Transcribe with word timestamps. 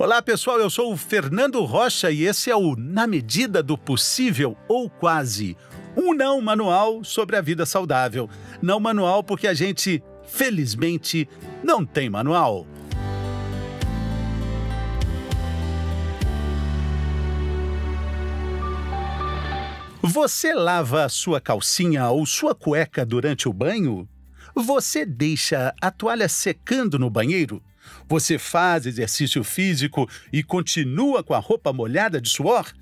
Olá 0.00 0.22
pessoal, 0.22 0.60
eu 0.60 0.70
sou 0.70 0.92
o 0.92 0.96
Fernando 0.96 1.60
Rocha 1.64 2.08
e 2.08 2.22
esse 2.22 2.48
é 2.48 2.54
o 2.54 2.76
Na 2.76 3.04
Medida 3.04 3.60
do 3.64 3.76
Possível 3.76 4.56
ou 4.68 4.88
Quase. 4.88 5.56
Um 5.96 6.14
não 6.14 6.40
manual 6.40 7.02
sobre 7.02 7.34
a 7.34 7.40
vida 7.40 7.66
saudável. 7.66 8.30
Não 8.62 8.78
manual 8.78 9.24
porque 9.24 9.48
a 9.48 9.54
gente, 9.54 10.00
felizmente, 10.24 11.28
não 11.64 11.84
tem 11.84 12.08
manual. 12.08 12.64
Você 20.00 20.54
lava 20.54 21.06
a 21.06 21.08
sua 21.08 21.40
calcinha 21.40 22.08
ou 22.08 22.24
sua 22.24 22.54
cueca 22.54 23.04
durante 23.04 23.48
o 23.48 23.52
banho? 23.52 24.08
Você 24.54 25.04
deixa 25.04 25.74
a 25.82 25.90
toalha 25.90 26.28
secando 26.28 27.00
no 27.00 27.10
banheiro? 27.10 27.60
Você 28.08 28.38
faz 28.38 28.86
exercício 28.86 29.42
físico 29.44 30.08
e 30.32 30.42
continua 30.42 31.22
com 31.22 31.34
a 31.34 31.38
roupa 31.38 31.72
molhada 31.72 32.20
de 32.20 32.28
suor? 32.28 32.72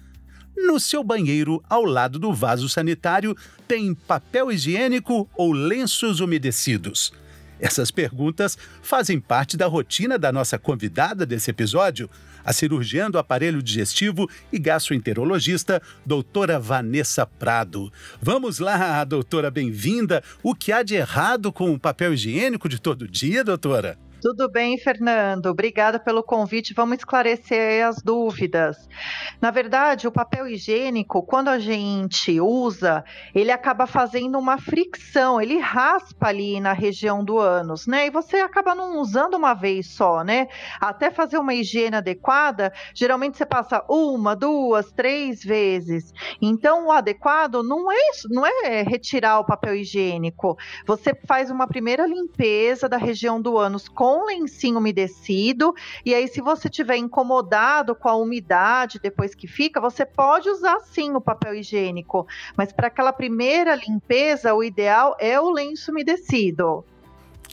No 0.56 0.80
seu 0.80 1.05
banheiro, 1.05 1.62
ao 1.69 1.84
lado 1.84 2.19
do 2.19 2.33
vaso 2.33 2.69
sanitário, 2.69 3.37
tem 3.69 3.95
papel 3.95 4.50
higiênico 4.50 5.28
ou 5.37 5.52
lenços 5.52 6.20
umedecidos? 6.20 7.12
Essas 7.59 7.91
perguntas 7.91 8.56
fazem 8.83 9.19
parte 9.19 9.56
da 9.56 9.66
rotina 9.66 10.19
da 10.19 10.30
nossa 10.30 10.59
convidada 10.59 11.25
desse 11.25 11.50
episódio, 11.50 12.09
a 12.45 12.52
cirurgiã 12.52 13.11
do 13.11 13.19
aparelho 13.19 13.62
digestivo 13.62 14.28
e 14.52 14.59
gastroenterologista, 14.59 15.83
doutora 16.05 16.61
Vanessa 16.61 17.27
Prado. 17.27 17.92
Vamos 18.20 18.59
lá, 18.59 19.02
doutora, 19.05 19.50
bem-vinda. 19.50 20.23
O 20.42 20.55
que 20.55 20.70
há 20.70 20.83
de 20.83 20.95
errado 20.95 21.50
com 21.52 21.73
o 21.73 21.78
papel 21.78 22.14
higiênico 22.14 22.69
de 22.69 22.78
todo 22.78 23.09
dia, 23.09 23.42
doutora? 23.42 23.98
Tudo 24.26 24.50
bem, 24.50 24.76
Fernando. 24.76 25.46
Obrigada 25.46 26.00
pelo 26.00 26.20
convite. 26.20 26.74
Vamos 26.74 26.98
esclarecer 26.98 27.86
as 27.86 28.02
dúvidas. 28.02 28.76
Na 29.40 29.52
verdade, 29.52 30.08
o 30.08 30.10
papel 30.10 30.48
higiênico, 30.48 31.22
quando 31.22 31.46
a 31.46 31.60
gente 31.60 32.41
usa, 32.41 33.05
ele 33.33 33.52
acaba 33.52 33.86
fazendo 33.86 34.36
uma 34.36 34.58
fricção, 34.58 35.41
ele 35.41 35.60
raspa 35.60 36.27
ali 36.27 36.58
na 36.58 36.72
região 36.72 37.24
do 37.24 37.38
ânus, 37.38 37.86
né? 37.86 38.08
E 38.08 38.10
você 38.10 38.38
acaba 38.38 38.74
não 38.74 38.98
usando 39.00 39.34
uma 39.34 39.55
vez 39.55 39.94
só, 39.94 40.24
né? 40.24 40.48
Até 40.80 41.08
fazer 41.08 41.38
uma 41.38 41.55
higiene 41.55 41.94
adequada, 41.94 42.72
geralmente 42.96 43.36
você 43.36 43.46
passa 43.46 43.84
uma, 43.88 44.34
duas, 44.34 44.90
três 44.90 45.44
vezes. 45.44 46.12
Então, 46.42 46.86
o 46.86 46.90
adequado 46.90 47.62
não 47.62 47.92
é, 47.92 48.11
não 48.28 48.44
é 48.44 48.83
retirar 48.83 49.38
o 49.38 49.46
papel 49.46 49.77
higiênico. 49.77 50.56
Você 50.84 51.14
faz 51.28 51.48
uma 51.48 51.68
primeira 51.68 52.08
limpeza 52.08 52.88
da 52.88 52.96
região 52.96 53.40
do 53.40 53.56
ânus 53.56 53.88
com 53.88 54.16
com 54.17 54.25
lencinho 54.25 54.78
umedecido. 54.78 55.75
E 56.05 56.14
aí, 56.14 56.27
se 56.27 56.41
você 56.41 56.70
tiver 56.70 56.97
incomodado 56.97 57.95
com 57.95 58.09
a 58.09 58.17
umidade 58.17 58.98
depois 58.98 59.34
que 59.34 59.47
fica, 59.47 59.78
você 59.78 60.06
pode 60.06 60.48
usar 60.48 60.81
sim 60.81 61.12
o 61.14 61.20
papel 61.20 61.55
higiênico. 61.55 62.27
Mas 62.56 62.73
para 62.73 62.86
aquela 62.86 63.12
primeira 63.12 63.75
limpeza, 63.75 64.55
o 64.55 64.64
ideal 64.64 65.14
é 65.20 65.39
o 65.39 65.50
lenço 65.50 65.91
umedecido. 65.91 66.83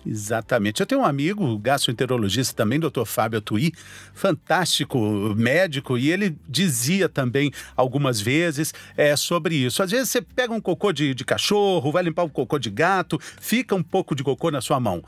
Exatamente. 0.05 0.81
Eu 0.81 0.85
tenho 0.85 1.01
um 1.01 1.05
amigo, 1.05 1.57
gastroenterologista 1.57 2.53
também, 2.53 2.79
doutor 2.79 3.05
Fábio 3.05 3.41
Tui, 3.41 3.71
fantástico 4.13 4.99
médico, 5.35 5.97
e 5.97 6.11
ele 6.11 6.37
dizia 6.47 7.07
também 7.07 7.51
algumas 7.75 8.19
vezes 8.19 8.73
é, 8.97 9.15
sobre 9.15 9.55
isso. 9.55 9.81
Às 9.81 9.91
vezes 9.91 10.09
você 10.09 10.21
pega 10.21 10.53
um 10.53 10.59
cocô 10.59 10.91
de, 10.91 11.13
de 11.13 11.23
cachorro, 11.23 11.91
vai 11.91 12.03
limpar 12.03 12.23
um 12.23 12.29
cocô 12.29 12.59
de 12.59 12.69
gato, 12.69 13.17
fica 13.19 13.75
um 13.75 13.83
pouco 13.83 14.13
de 14.13 14.23
cocô 14.23 14.51
na 14.51 14.61
sua 14.61 14.79
mão. 14.79 15.03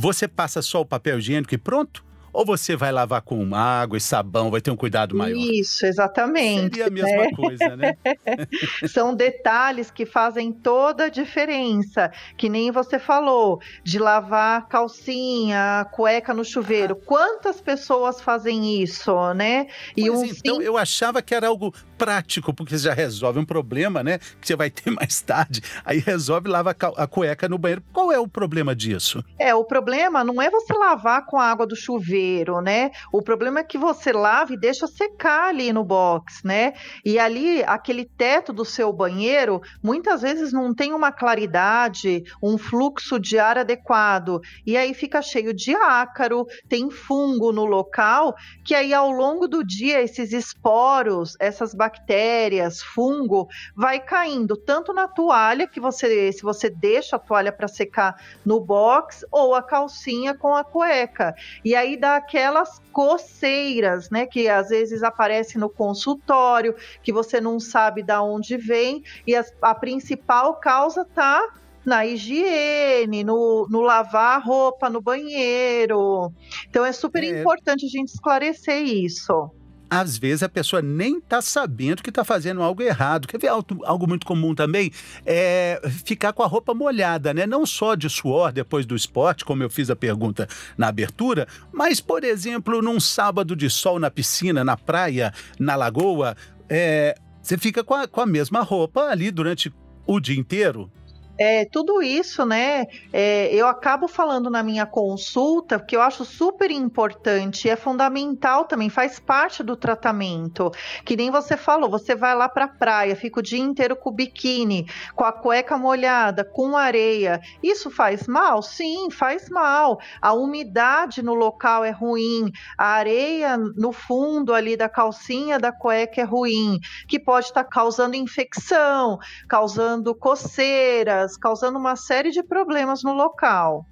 Você 0.00 0.28
passa 0.28 0.62
só 0.62 0.80
o 0.80 0.86
papel 0.86 1.18
higiênico 1.18 1.52
e 1.52 1.58
pronto? 1.58 2.04
Ou 2.32 2.44
você 2.44 2.76
vai 2.76 2.92
lavar 2.92 3.22
com 3.22 3.54
água 3.54 3.96
e 3.96 4.00
sabão, 4.00 4.50
vai 4.50 4.60
ter 4.60 4.70
um 4.70 4.76
cuidado 4.76 5.16
maior? 5.16 5.36
Isso, 5.36 5.86
exatamente. 5.86 6.76
Seria 6.76 6.86
a 6.86 6.90
mesma 6.90 7.24
né? 7.24 7.30
coisa, 7.32 7.76
né? 7.76 7.96
São 8.88 9.14
detalhes 9.14 9.90
que 9.90 10.06
fazem 10.06 10.52
toda 10.52 11.04
a 11.04 11.08
diferença. 11.08 12.10
Que 12.36 12.48
nem 12.48 12.70
você 12.70 12.98
falou, 12.98 13.60
de 13.82 13.98
lavar 13.98 14.68
calcinha, 14.68 15.86
cueca 15.92 16.34
no 16.34 16.44
chuveiro. 16.44 16.98
Ah. 17.00 17.04
Quantas 17.04 17.60
pessoas 17.60 18.20
fazem 18.20 18.82
isso, 18.82 19.34
né? 19.34 19.66
E 19.96 20.10
um 20.10 20.24
então, 20.24 20.56
sim... 20.56 20.62
eu 20.62 20.76
achava 20.76 21.22
que 21.22 21.34
era 21.34 21.48
algo 21.48 21.72
prático, 21.96 22.54
porque 22.54 22.78
você 22.78 22.84
já 22.84 22.94
resolve 22.94 23.40
um 23.40 23.44
problema, 23.44 24.02
né? 24.04 24.18
Que 24.40 24.46
você 24.46 24.54
vai 24.54 24.70
ter 24.70 24.90
mais 24.92 25.20
tarde. 25.20 25.60
Aí 25.84 25.98
resolve 25.98 26.48
lava 26.48 26.70
a 26.70 27.06
cueca 27.06 27.48
no 27.48 27.58
banheiro. 27.58 27.82
Qual 27.92 28.12
é 28.12 28.18
o 28.18 28.28
problema 28.28 28.74
disso? 28.74 29.24
É, 29.38 29.54
o 29.54 29.64
problema 29.64 30.22
não 30.22 30.40
é 30.40 30.48
você 30.50 30.72
lavar 30.72 31.26
com 31.26 31.38
a 31.38 31.44
água 31.44 31.66
do 31.66 31.74
chuveiro, 31.74 32.17
né? 32.62 32.90
O 33.12 33.22
problema 33.22 33.60
é 33.60 33.64
que 33.64 33.78
você 33.78 34.12
lava 34.12 34.52
e 34.52 34.58
deixa 34.58 34.86
secar 34.86 35.48
ali 35.48 35.72
no 35.72 35.84
box, 35.84 36.40
né? 36.44 36.74
E 37.04 37.18
ali, 37.18 37.62
aquele 37.64 38.04
teto 38.04 38.52
do 38.52 38.64
seu 38.64 38.92
banheiro, 38.92 39.60
muitas 39.82 40.22
vezes 40.22 40.52
não 40.52 40.74
tem 40.74 40.92
uma 40.92 41.12
claridade, 41.12 42.22
um 42.42 42.56
fluxo 42.56 43.18
de 43.18 43.38
ar 43.38 43.58
adequado. 43.58 44.40
E 44.66 44.76
aí 44.76 44.94
fica 44.94 45.22
cheio 45.22 45.52
de 45.52 45.74
ácaro, 45.74 46.46
tem 46.68 46.90
fungo 46.90 47.52
no 47.52 47.64
local, 47.64 48.34
que 48.64 48.74
aí 48.74 48.94
ao 48.94 49.10
longo 49.10 49.46
do 49.46 49.64
dia 49.64 50.00
esses 50.00 50.32
esporos, 50.32 51.36
essas 51.38 51.74
bactérias, 51.74 52.08
bactérias, 52.08 52.82
fungo, 52.82 53.48
vai 53.76 54.00
caindo 54.00 54.56
tanto 54.56 54.92
na 54.92 55.08
toalha, 55.08 55.66
que 55.66 55.80
você, 55.80 56.32
se 56.32 56.42
você 56.42 56.70
deixa 56.70 57.16
a 57.16 57.18
toalha 57.18 57.52
para 57.52 57.68
secar 57.68 58.16
no 58.44 58.60
box, 58.60 59.26
ou 59.30 59.54
a 59.54 59.62
calcinha 59.62 60.34
com 60.34 60.54
a 60.54 60.64
cueca. 60.64 61.34
E 61.64 61.74
aí 61.74 61.96
dá 61.96 62.07
aquelas 62.16 62.80
coceiras, 62.92 64.10
né, 64.10 64.26
que 64.26 64.48
às 64.48 64.68
vezes 64.68 65.02
aparece 65.02 65.58
no 65.58 65.68
consultório, 65.68 66.74
que 67.02 67.12
você 67.12 67.40
não 67.40 67.60
sabe 67.60 68.02
da 68.02 68.22
onde 68.22 68.56
vem, 68.56 69.02
e 69.26 69.34
a, 69.34 69.44
a 69.62 69.74
principal 69.74 70.54
causa 70.56 71.04
tá 71.04 71.46
na 71.84 72.04
higiene, 72.04 73.24
no, 73.24 73.66
no 73.70 73.80
lavar 73.80 74.42
roupa 74.42 74.90
no 74.90 75.00
banheiro. 75.00 76.32
Então 76.68 76.84
é 76.84 76.92
super 76.92 77.22
é. 77.22 77.40
importante 77.40 77.86
a 77.86 77.88
gente 77.88 78.08
esclarecer 78.08 78.82
isso 78.82 79.50
às 79.90 80.18
vezes 80.18 80.42
a 80.42 80.48
pessoa 80.48 80.82
nem 80.82 81.18
está 81.18 81.40
sabendo 81.40 82.02
que 82.02 82.10
está 82.10 82.24
fazendo 82.24 82.62
algo 82.62 82.82
errado. 82.82 83.26
Quer 83.26 83.38
ver 83.38 83.48
algo, 83.48 84.06
muito 84.06 84.26
comum 84.26 84.54
também? 84.54 84.92
É 85.24 85.80
ficar 86.04 86.32
com 86.32 86.42
a 86.42 86.46
roupa 86.46 86.74
molhada, 86.74 87.32
né? 87.32 87.46
Não 87.46 87.64
só 87.64 87.94
de 87.94 88.08
suor 88.08 88.52
depois 88.52 88.84
do 88.84 88.94
esporte, 88.94 89.44
como 89.44 89.62
eu 89.62 89.70
fiz 89.70 89.90
a 89.90 89.96
pergunta 89.96 90.48
na 90.76 90.88
abertura, 90.88 91.46
mas, 91.72 92.00
por 92.00 92.24
exemplo, 92.24 92.82
num 92.82 93.00
sábado 93.00 93.56
de 93.56 93.70
sol 93.70 93.98
na 93.98 94.10
piscina, 94.10 94.62
na 94.64 94.76
praia, 94.76 95.32
na 95.58 95.74
lagoa, 95.74 96.36
é, 96.68 97.16
você 97.40 97.56
fica 97.56 97.82
com 97.82 97.94
a, 97.94 98.06
com 98.06 98.20
a 98.20 98.26
mesma 98.26 98.60
roupa 98.60 99.02
ali 99.04 99.30
durante 99.30 99.72
o 100.06 100.20
dia 100.20 100.38
inteiro. 100.38 100.90
É, 101.38 101.64
tudo 101.64 102.02
isso, 102.02 102.44
né? 102.44 102.86
É, 103.12 103.54
eu 103.54 103.68
acabo 103.68 104.08
falando 104.08 104.50
na 104.50 104.60
minha 104.60 104.84
consulta, 104.84 105.78
que 105.78 105.94
eu 105.94 106.02
acho 106.02 106.24
super 106.24 106.68
importante, 106.68 107.68
é 107.68 107.76
fundamental 107.76 108.64
também, 108.64 108.90
faz 108.90 109.20
parte 109.20 109.62
do 109.62 109.76
tratamento. 109.76 110.72
Que 111.04 111.16
nem 111.16 111.30
você 111.30 111.56
falou, 111.56 111.88
você 111.88 112.16
vai 112.16 112.34
lá 112.34 112.48
para 112.48 112.64
a 112.64 112.68
praia, 112.68 113.14
fica 113.14 113.38
o 113.38 113.42
dia 113.42 113.60
inteiro 113.60 113.94
com 113.94 114.10
o 114.10 114.12
biquíni, 114.12 114.88
com 115.14 115.24
a 115.24 115.30
cueca 115.30 115.78
molhada, 115.78 116.44
com 116.44 116.76
areia. 116.76 117.40
Isso 117.62 117.88
faz 117.88 118.26
mal? 118.26 118.60
Sim, 118.60 119.08
faz 119.08 119.48
mal. 119.48 120.00
A 120.20 120.32
umidade 120.32 121.22
no 121.22 121.34
local 121.34 121.84
é 121.84 121.90
ruim, 121.90 122.50
a 122.76 122.86
areia 122.86 123.56
no 123.56 123.92
fundo 123.92 124.52
ali 124.52 124.76
da 124.76 124.88
calcinha 124.88 125.56
da 125.56 125.70
cueca 125.70 126.20
é 126.20 126.24
ruim, 126.24 126.80
que 127.06 127.20
pode 127.20 127.46
estar 127.46 127.62
tá 127.62 127.70
causando 127.70 128.16
infecção, 128.16 129.20
causando 129.48 130.16
coceiras 130.16 131.27
causando 131.36 131.78
uma 131.78 131.96
série 131.96 132.30
de 132.30 132.42
problemas 132.42 133.02
no 133.02 133.12
local. 133.12 133.84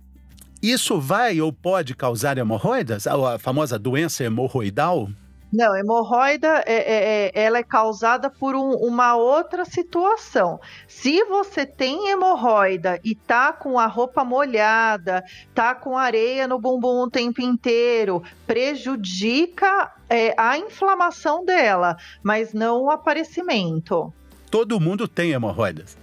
Isso 0.63 1.01
vai 1.01 1.41
ou 1.41 1.53
pode 1.53 1.95
causar 1.95 2.39
hemorroidas? 2.39 3.07
A 3.07 3.39
famosa 3.39 3.79
doença 3.79 4.25
hemorroidal? 4.25 5.09
Não, 5.53 5.77
hemorroida 5.77 6.63
é, 6.67 6.75
é, 6.75 7.31
é, 7.35 7.45
ela 7.45 7.59
é 7.59 7.63
causada 7.63 8.29
por 8.29 8.57
um, 8.57 8.73
uma 8.73 9.15
outra 9.17 9.65
situação. 9.65 10.61
Se 10.89 11.25
você 11.25 11.65
tem 11.65 12.09
hemorroida 12.09 13.01
e 13.05 13.15
tá 13.15 13.53
com 13.53 13.79
a 13.79 13.87
roupa 13.87 14.25
molhada, 14.25 15.25
tá 15.55 15.75
com 15.75 15.97
areia 15.97 16.49
no 16.49 16.59
bumbum 16.59 17.03
o 17.03 17.11
tempo 17.11 17.41
inteiro, 17.41 18.23
prejudica 18.47 19.93
é, 20.11 20.35
a 20.37 20.59
inflamação 20.59 21.45
dela, 21.45 21.97
mas 22.23 22.53
não 22.53 22.83
o 22.83 22.91
aparecimento. 22.91 24.13
Todo 24.51 24.81
mundo 24.81 25.07
tem 25.07 25.31
hemorroidas. 25.31 25.97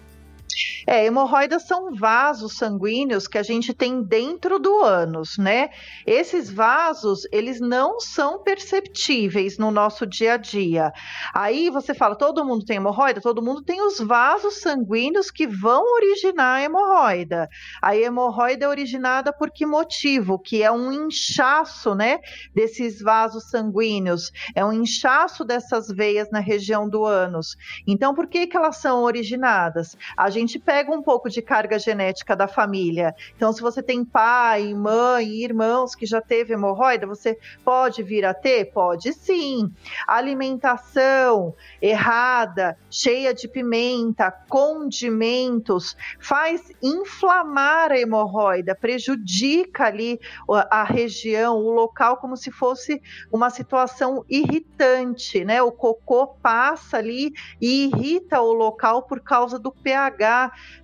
É, 0.86 1.06
hemorroidas 1.06 1.64
são 1.64 1.94
vasos 1.94 2.58
sanguíneos 2.58 3.28
que 3.28 3.38
a 3.38 3.44
gente 3.44 3.74
tem 3.74 4.04
dentro 4.04 4.60
do 4.60 4.82
ânus, 4.82 5.38
né? 5.38 5.70
Esses 6.06 6.52
vasos, 6.52 7.28
eles 7.32 7.60
não 7.60 8.00
são 8.00 8.44
perceptíveis 8.44 9.58
no 9.58 9.72
nosso 9.72 10.06
dia 10.06 10.34
a 10.34 10.38
dia. 10.38 10.92
Aí 11.34 11.70
você 11.70 11.94
fala, 11.94 12.16
todo 12.16 12.46
mundo 12.46 12.66
tem 12.66 12.78
hemorroida? 12.78 13.22
Todo 13.22 13.42
mundo 13.42 13.64
tem 13.64 13.82
os 13.82 14.00
vasos 14.00 14.62
sanguíneos 14.62 15.32
que 15.32 15.48
vão 15.48 15.84
originar 15.96 16.56
a 16.56 16.62
hemorroida. 16.62 17.50
A 17.82 17.96
hemorroida 17.96 18.66
é 18.66 18.68
originada 18.68 19.32
por 19.32 19.52
que 19.52 19.66
motivo? 19.66 20.38
Que 20.38 20.62
é 20.62 20.72
um 20.72 20.92
inchaço, 20.92 21.96
né, 21.96 22.20
desses 22.54 23.02
vasos 23.02 23.50
sanguíneos. 23.50 24.32
É 24.56 24.66
um 24.66 24.74
inchaço 24.74 25.46
dessas 25.46 25.88
veias 25.88 26.30
na 26.32 26.40
região 26.40 26.90
do 26.90 27.06
ânus. 27.06 27.56
Então, 27.88 28.14
por 28.14 28.28
que 28.28 28.48
que 28.48 28.58
elas 28.58 28.78
são 28.78 29.04
originadas? 29.04 29.98
A 30.18 30.30
gente 30.30 30.43
gente 30.44 30.60
pega 30.60 30.92
um 30.92 31.02
pouco 31.02 31.30
de 31.30 31.42
carga 31.42 31.80
genética 31.80 32.36
da 32.36 32.48
família. 32.48 33.16
Então, 33.36 33.52
se 33.52 33.62
você 33.62 33.82
tem 33.82 34.04
pai, 34.04 34.74
mãe, 34.74 35.28
irmãos 35.44 35.96
que 35.96 36.06
já 36.06 36.22
teve 36.22 36.54
hemorroida, 36.54 37.08
você 37.08 37.38
pode 37.64 38.04
vir 38.04 38.26
a 38.26 38.34
ter? 38.34 38.66
Pode 38.66 39.14
sim. 39.14 39.72
Alimentação 40.08 41.56
errada, 41.82 42.78
cheia 42.90 43.34
de 43.34 43.48
pimenta, 43.48 44.32
condimentos, 44.50 45.96
faz 46.20 46.72
inflamar 46.82 47.92
a 47.92 48.00
hemorroida, 48.00 48.76
prejudica 48.76 49.86
ali 49.86 50.20
a 50.70 50.84
região, 50.84 51.58
o 51.58 51.72
local, 51.72 52.18
como 52.18 52.36
se 52.36 52.52
fosse 52.52 53.02
uma 53.32 53.50
situação 53.50 54.26
irritante, 54.30 55.44
né? 55.46 55.62
O 55.62 55.72
cocô 55.72 56.28
passa 56.28 56.98
ali 56.98 57.32
e 57.62 57.86
irrita 57.86 58.42
o 58.42 58.54
local 58.54 59.04
por 59.04 59.22
causa 59.22 59.58
do 59.58 59.72
pH 59.72 60.33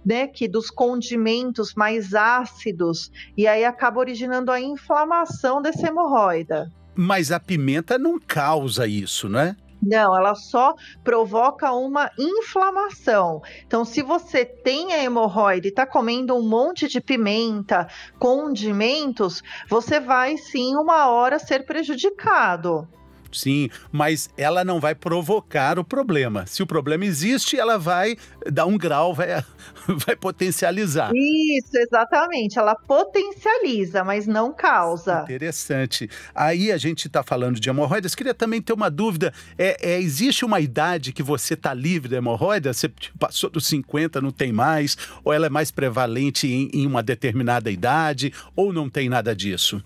né, 0.06 0.28
que 0.28 0.48
dos 0.48 0.70
condimentos 0.70 1.74
mais 1.76 2.14
ácidos 2.14 3.12
e 3.38 3.48
aí 3.48 3.66
acaba 3.66 4.00
originando 4.00 4.52
a 4.52 4.60
inflamação 4.60 5.62
dessa 5.62 5.88
hemorroida. 5.88 6.72
Mas 6.96 7.32
a 7.32 7.40
pimenta 7.40 7.98
não 7.98 8.20
causa 8.20 8.86
isso, 8.88 9.30
né? 9.30 9.56
Não, 9.82 10.16
ela 10.16 10.36
só 10.36 10.76
provoca 11.04 11.72
uma 11.72 12.12
inflamação. 12.18 13.42
Então, 13.66 13.86
se 13.86 14.02
você 14.02 14.44
tem 14.44 14.94
a 14.94 15.02
hemorroide 15.04 15.68
e 15.68 15.70
está 15.70 15.86
comendo 15.86 16.36
um 16.36 16.48
monte 16.48 16.88
de 16.88 17.00
pimenta, 17.00 17.88
condimentos, 18.20 19.42
você 19.70 20.00
vai 20.00 20.36
sim 20.38 20.76
uma 20.76 21.08
hora 21.08 21.40
ser 21.40 21.66
prejudicado. 21.66 22.88
Sim, 23.32 23.70
mas 23.92 24.30
ela 24.38 24.64
não 24.64 24.80
vai 24.80 24.96
provocar 24.96 25.78
o 25.78 25.84
problema. 25.84 26.46
Se 26.46 26.64
o 26.64 26.68
problema 26.68 27.06
existe, 27.06 27.58
ela 27.58 27.78
vai 27.78 28.18
dar 28.52 28.66
um 28.66 28.78
grau, 28.78 29.14
vai, 29.14 29.28
vai 29.88 30.16
potencializar. 30.16 31.12
Isso, 31.14 31.78
exatamente. 31.78 32.58
Ela 32.58 32.76
potencializa, 32.76 34.04
mas 34.04 34.26
não 34.26 34.54
causa. 34.54 35.22
Interessante. 35.24 36.10
Aí 36.34 36.72
a 36.72 36.78
gente 36.78 37.08
está 37.08 37.24
falando 37.24 37.60
de 37.60 37.70
hemorroidas. 37.70 38.16
Queria 38.16 38.34
também 38.34 38.62
ter 38.62 38.74
uma 38.74 38.90
dúvida. 38.90 39.34
É, 39.58 39.94
é 39.94 40.02
existe 40.02 40.44
uma 40.44 40.60
idade 40.60 41.14
que 41.14 41.24
você 41.24 41.54
está 41.54 41.74
livre 41.74 42.10
da 42.10 42.18
hemorroida? 42.18 42.74
Você 42.74 42.92
passou 43.18 43.50
dos 43.50 43.68
50, 43.68 44.22
não 44.22 44.32
tem 44.32 44.52
mais? 44.52 44.98
Ou 45.24 45.34
ela 45.34 45.46
é 45.46 45.50
mais 45.50 45.72
prevalente 45.72 46.48
em, 46.48 46.70
em 46.74 46.88
uma 46.88 47.04
determinada 47.04 47.70
idade? 47.70 48.34
Ou 48.56 48.74
não 48.74 48.90
tem 48.90 49.10
nada 49.10 49.36
disso? 49.36 49.84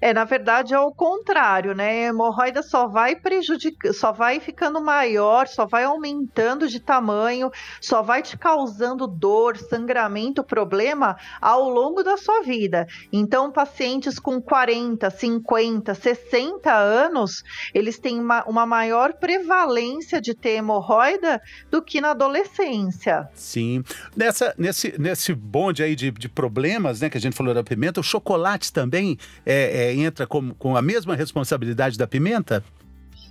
É, 0.00 0.12
na 0.12 0.24
verdade 0.24 0.74
é 0.74 0.78
o 0.78 0.92
contrário, 0.92 1.74
né? 1.74 2.06
A 2.06 2.08
hemorroida 2.08 2.62
só 2.62 2.86
vai 2.86 3.16
prejudicando, 3.16 3.92
só 3.92 4.12
vai 4.12 4.40
ficando 4.40 4.80
maior, 4.80 5.46
só 5.46 5.66
vai 5.66 5.84
aumentando 5.84 6.68
de 6.68 6.80
tamanho, 6.80 7.50
só 7.80 8.02
vai 8.02 8.22
te 8.22 8.36
causando 8.36 9.06
dor, 9.06 9.56
sangramento, 9.56 10.42
problema 10.42 11.16
ao 11.40 11.68
longo 11.68 12.02
da 12.02 12.16
sua 12.16 12.42
vida. 12.42 12.86
Então, 13.12 13.50
pacientes 13.50 14.18
com 14.18 14.40
40, 14.40 15.10
50, 15.10 15.94
60 15.94 16.72
anos, 16.72 17.42
eles 17.74 17.98
têm 17.98 18.20
uma, 18.20 18.44
uma 18.44 18.66
maior 18.66 19.14
prevalência 19.14 20.20
de 20.20 20.34
ter 20.34 20.56
hemorroida 20.56 21.40
do 21.70 21.82
que 21.82 22.00
na 22.00 22.10
adolescência. 22.10 23.28
Sim. 23.34 23.82
Nessa, 24.16 24.54
nesse, 24.56 24.94
nesse 24.98 25.34
bonde 25.34 25.82
aí 25.82 25.94
de, 25.94 26.10
de 26.10 26.28
problemas, 26.28 27.00
né, 27.00 27.10
que 27.10 27.18
a 27.18 27.20
gente 27.20 27.36
falou 27.36 27.54
da 27.54 27.62
pimenta, 27.62 28.00
o 28.00 28.02
chocolate 28.02 28.72
também 28.72 29.18
é, 29.44 29.77
é 29.78 29.94
entra 29.94 30.26
com, 30.26 30.52
com 30.54 30.76
a 30.76 30.82
mesma 30.82 31.14
responsabilidade 31.14 31.96
da 31.96 32.06
pimenta? 32.06 32.62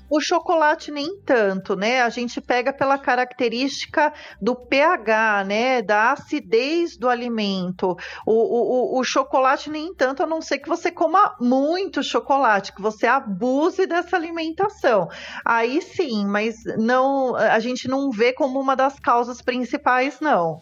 O 0.10 0.22
chocolate 0.22 0.90
nem 0.90 1.20
tanto, 1.20 1.76
né? 1.76 2.02
A 2.02 2.10
gente 2.10 2.40
pega 2.40 2.72
pela 2.72 2.98
característica 2.98 4.14
do 4.42 4.56
pH, 4.56 5.44
né? 5.44 5.82
Da 5.82 6.14
acidez 6.14 6.96
do 6.98 7.10
alimento. 7.10 7.98
O, 8.26 8.32
o, 8.32 9.00
o, 9.00 9.04
chocolate 9.04 9.70
nem 9.70 9.94
tanto, 9.94 10.24
a 10.24 10.28
não 10.28 10.42
ser 10.42 10.60
que 10.60 10.70
você 10.70 10.90
coma 10.90 11.36
muito 11.42 12.02
chocolate, 12.02 12.74
que 12.74 12.82
você 12.82 13.06
abuse 13.06 13.86
dessa 13.86 14.16
alimentação. 14.16 15.10
Aí 15.44 15.82
sim, 15.82 16.26
mas 16.26 16.56
não, 16.78 17.36
a 17.36 17.60
gente 17.60 17.90
não 17.90 18.10
vê 18.10 18.32
como 18.32 18.62
uma 18.62 18.76
das 18.76 18.98
causas 19.00 19.42
principais, 19.42 20.22
não. 20.22 20.62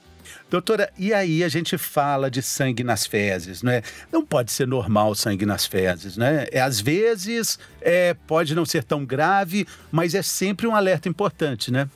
Doutora, 0.50 0.92
e 0.98 1.14
aí 1.14 1.44
a 1.44 1.50
gente 1.50 1.78
fala 1.78 2.30
de 2.30 2.42
sangue 2.42 2.84
nas 2.84 3.06
fezes, 3.06 3.62
não 3.62 3.72
é? 3.72 3.82
Não 4.12 4.26
pode 4.26 4.52
ser 4.52 4.68
normal 4.68 5.16
sangue 5.16 5.46
nas 5.46 5.66
fezes, 5.66 6.18
né? 6.18 6.46
É, 6.52 6.62
às 6.62 6.80
vezes 6.80 7.60
é, 7.82 8.14
pode 8.28 8.56
não 8.56 8.66
ser 8.66 8.84
tão 8.84 9.06
grave, 9.06 9.68
mas 9.92 10.16
é 10.16 10.22
sempre 10.22 10.68
um 10.68 10.76
alerta 10.76 11.10
importante, 11.10 11.72
né? 11.72 11.90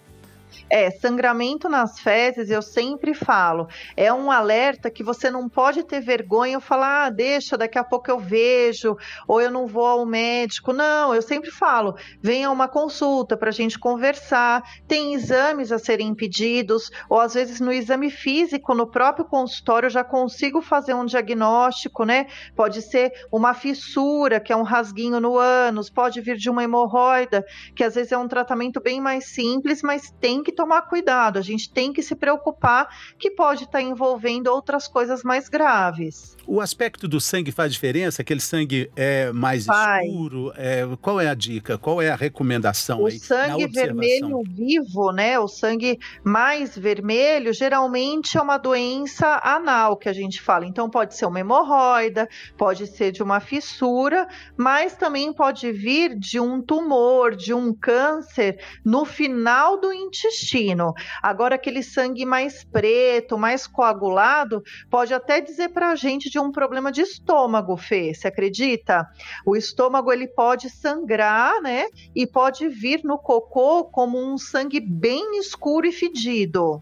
É, 0.69 0.91
sangramento 0.91 1.67
nas 1.67 1.99
fezes, 1.99 2.49
eu 2.49 2.61
sempre 2.61 3.13
falo, 3.13 3.67
é 3.95 4.11
um 4.13 4.31
alerta 4.31 4.89
que 4.89 5.03
você 5.03 5.29
não 5.29 5.49
pode 5.49 5.83
ter 5.83 5.99
vergonha 5.99 6.57
ou 6.57 6.61
falar, 6.61 7.05
ah, 7.05 7.09
deixa, 7.09 7.57
daqui 7.57 7.77
a 7.77 7.83
pouco 7.83 8.09
eu 8.09 8.19
vejo, 8.19 8.97
ou 9.27 9.41
eu 9.41 9.49
não 9.51 9.67
vou 9.67 9.85
ao 9.85 10.05
médico. 10.05 10.73
Não, 10.73 11.13
eu 11.13 11.21
sempre 11.21 11.51
falo, 11.51 11.95
venha 12.21 12.51
uma 12.51 12.67
consulta 12.67 13.35
para 13.35 13.49
a 13.49 13.53
gente 13.53 13.79
conversar, 13.79 14.63
tem 14.87 15.13
exames 15.13 15.71
a 15.71 15.79
serem 15.79 16.13
pedidos, 16.13 16.91
ou 17.09 17.19
às 17.19 17.33
vezes 17.33 17.59
no 17.59 17.71
exame 17.71 18.09
físico, 18.09 18.73
no 18.73 18.87
próprio 18.87 19.25
consultório, 19.25 19.87
eu 19.87 19.91
já 19.91 20.03
consigo 20.03 20.61
fazer 20.61 20.93
um 20.93 21.05
diagnóstico, 21.05 22.03
né? 22.03 22.27
Pode 22.55 22.81
ser 22.81 23.11
uma 23.31 23.53
fissura, 23.53 24.39
que 24.39 24.53
é 24.53 24.55
um 24.55 24.63
rasguinho 24.63 25.19
no 25.19 25.37
ânus, 25.37 25.89
pode 25.89 26.21
vir 26.21 26.37
de 26.37 26.49
uma 26.49 26.63
hemorroida, 26.63 27.45
que 27.75 27.83
às 27.83 27.95
vezes 27.95 28.11
é 28.11 28.17
um 28.17 28.27
tratamento 28.27 28.79
bem 28.79 29.01
mais 29.01 29.25
simples, 29.25 29.81
mas 29.81 30.11
tem 30.19 30.38
que 30.43 30.51
tomar 30.51 30.83
cuidado, 30.83 31.37
a 31.37 31.41
gente 31.41 31.69
tem 31.71 31.91
que 31.91 32.03
se 32.03 32.15
preocupar 32.15 32.89
que 33.17 33.31
pode 33.31 33.63
estar 33.65 33.81
envolvendo 33.81 34.47
outras 34.47 34.87
coisas 34.87 35.23
mais 35.23 35.49
graves. 35.49 36.37
O 36.51 36.61
aspecto 36.61 37.07
do 37.07 37.21
sangue 37.21 37.51
faz 37.51 37.71
diferença? 37.71 38.21
Aquele 38.21 38.39
sangue 38.39 38.89
é 38.95 39.31
mais 39.31 39.65
Vai. 39.65 40.07
escuro? 40.07 40.51
É, 40.55 40.81
qual 40.99 41.21
é 41.21 41.27
a 41.27 41.35
dica? 41.35 41.77
Qual 41.77 42.01
é 42.01 42.09
a 42.09 42.15
recomendação? 42.15 43.01
O 43.01 43.05
aí, 43.05 43.19
sangue 43.19 43.67
vermelho 43.67 44.41
vivo, 44.47 45.11
né? 45.11 45.37
O 45.39 45.47
sangue 45.47 45.99
mais 46.23 46.75
vermelho, 46.75 47.53
geralmente 47.53 48.37
é 48.37 48.41
uma 48.41 48.57
doença 48.57 49.39
anal 49.43 49.95
que 49.95 50.09
a 50.09 50.13
gente 50.13 50.41
fala. 50.41 50.65
Então 50.65 50.89
pode 50.89 51.15
ser 51.15 51.27
uma 51.27 51.39
hemorroida, 51.39 52.27
pode 52.57 52.87
ser 52.87 53.11
de 53.11 53.21
uma 53.21 53.39
fissura, 53.39 54.27
mas 54.57 54.95
também 54.95 55.31
pode 55.31 55.71
vir 55.71 56.17
de 56.17 56.39
um 56.39 56.61
tumor, 56.61 57.35
de 57.35 57.53
um 57.53 57.73
câncer 57.73 58.59
no 58.83 59.05
final 59.05 59.79
do 59.79 59.93
intestino 59.93 60.39
intestino. 60.39 60.93
Agora, 61.21 61.55
aquele 61.55 61.83
sangue 61.83 62.25
mais 62.25 62.63
preto, 62.63 63.37
mais 63.37 63.67
coagulado, 63.67 64.61
pode 64.89 65.13
até 65.13 65.41
dizer 65.41 65.69
para 65.69 65.91
a 65.91 65.95
gente 65.95 66.29
um 66.41 66.51
problema 66.51 66.91
de 66.91 67.01
estômago, 67.01 67.75
Fê. 67.77 68.13
Você 68.13 68.27
acredita? 68.27 69.07
O 69.45 69.55
estômago 69.55 70.11
ele 70.11 70.27
pode 70.27 70.69
sangrar, 70.69 71.61
né? 71.61 71.85
E 72.15 72.25
pode 72.25 72.67
vir 72.67 73.01
no 73.03 73.17
cocô 73.17 73.85
como 73.85 74.17
um 74.17 74.37
sangue 74.37 74.79
bem 74.79 75.39
escuro 75.39 75.87
e 75.87 75.91
fedido. 75.91 76.81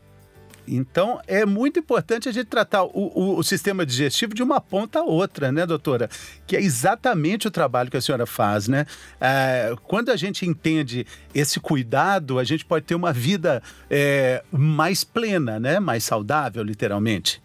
Então, 0.67 1.21
é 1.25 1.45
muito 1.45 1.79
importante 1.79 2.27
a 2.27 2.31
gente 2.31 2.47
tratar 2.47 2.83
o, 2.83 2.91
o, 2.93 3.37
o, 3.37 3.43
sistema 3.43 3.85
digestivo 3.85 4.33
de 4.33 4.43
uma 4.43 4.59
ponta 4.59 4.99
a 4.99 5.03
outra, 5.03 5.51
né, 5.51 5.65
doutora? 5.65 6.09
Que 6.45 6.57
é 6.57 6.61
exatamente 6.61 7.47
o 7.47 7.51
trabalho 7.51 7.89
que 7.89 7.95
a 7.95 8.01
senhora 8.01 8.25
faz, 8.25 8.67
né? 8.67 8.85
É, 9.19 9.73
quando 9.83 10.09
a 10.09 10.17
gente 10.17 10.45
entende 10.45 11.07
esse 11.33 11.59
cuidado, 11.59 12.37
a 12.37 12.43
gente 12.43 12.65
pode 12.65 12.85
ter 12.85 12.95
uma 12.95 13.13
vida 13.13 13.63
é, 13.89 14.43
mais 14.51 15.03
plena, 15.03 15.59
né? 15.59 15.79
Mais 15.79 16.03
saudável, 16.03 16.61
literalmente. 16.63 17.41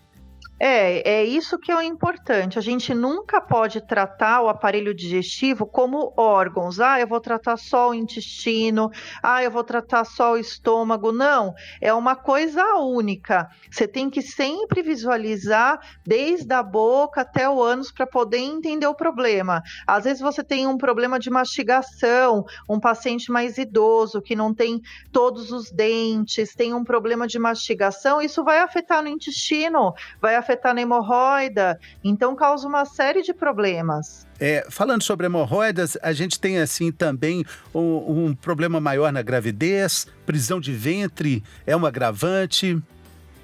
É, 0.65 1.15
é 1.15 1.25
isso 1.25 1.59
que 1.59 1.73
é 1.73 1.83
importante. 1.83 2.57
A 2.57 2.63
gente 2.63 2.95
nunca 2.95 3.41
pode 3.41 3.81
tratar 3.81 4.43
o 4.43 4.49
aparelho 4.49 4.95
digestivo 4.95 5.67
como 5.67 6.15
órgãos. 6.17 6.79
Ah, 6.79 7.01
eu 7.01 7.07
vou 7.09 7.19
tratar 7.19 7.57
só 7.57 7.91
o 7.91 7.95
intestino, 7.95 8.89
ah, 9.21 9.43
eu 9.43 9.51
vou 9.51 9.65
tratar 9.65 10.05
só 10.05 10.35
o 10.35 10.37
estômago. 10.37 11.11
Não, 11.11 11.53
é 11.81 11.93
uma 11.93 12.15
coisa 12.15 12.77
única. 12.77 13.49
Você 13.69 13.89
tem 13.89 14.09
que 14.09 14.23
sempre 14.23 14.83
visualizar 14.83 15.81
desde 16.07 16.55
a 16.55 16.63
boca 16.63 17.23
até 17.23 17.49
o 17.49 17.61
ânus 17.61 17.91
para 17.91 18.07
poder 18.07 18.39
entender 18.39 18.87
o 18.87 18.95
problema. 18.95 19.65
Às 19.85 20.05
vezes 20.05 20.23
você 20.23 20.45
tem 20.45 20.69
um 20.69 20.79
problema 20.79 21.19
de 21.19 21.29
mastigação, 21.29 22.45
um 22.71 22.79
paciente 22.79 23.33
mais 23.33 23.59
idoso 23.59 24.23
que 24.23 24.37
não 24.37 24.55
tem 24.55 24.81
todos 25.11 25.51
os 25.51 25.73
dentes, 25.73 26.55
tem 26.55 26.73
um 26.73 26.85
problema 26.85 27.27
de 27.27 27.41
mastigação, 27.41 28.23
isso 28.23 28.45
vai 28.45 28.61
afetar 28.61 29.03
no 29.03 29.09
intestino, 29.09 29.93
vai 30.21 30.37
afetar 30.37 30.52
afetar 30.53 30.75
na 30.75 30.83
hemorroida, 30.83 31.79
então 32.05 32.37
causa 32.37 32.67
uma 32.67 32.85
série 32.85 33.23
de 33.23 33.33
problemas. 33.33 34.27
É, 34.39 34.67
falando 34.71 35.03
sobre 35.03 35.27
hemorroidas, 35.27 35.97
a 36.03 36.13
gente 36.13 36.39
tem 36.39 36.59
assim 36.59 36.93
também 36.93 37.45
um, 37.75 38.27
um 38.27 38.35
problema 38.35 38.81
maior 38.81 39.13
na 39.13 39.23
gravidez, 39.23 40.07
prisão 40.27 40.61
de 40.61 40.73
ventre 40.73 41.43
é 41.67 41.77
um 41.77 41.87
agravante. 41.87 42.81